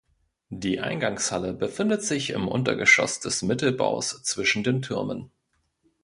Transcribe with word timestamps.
Die 0.49 0.79
Eingangshalle 0.79 1.53
befindet 1.53 2.01
sich 2.01 2.31
im 2.31 2.47
Untergeschoss 2.47 3.19
des 3.19 3.43
Mittelbaus 3.43 4.23
zwischen 4.23 4.63
den 4.63 4.81
Türmen. 4.81 5.29